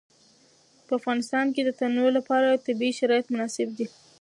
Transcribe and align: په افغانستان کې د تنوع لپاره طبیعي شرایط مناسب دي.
په 0.85 0.91
افغانستان 0.99 1.45
کې 1.53 1.61
د 1.63 1.69
تنوع 1.79 2.09
لپاره 2.17 2.61
طبیعي 2.65 2.93
شرایط 2.99 3.25
مناسب 3.33 3.67
دي. 3.77 3.87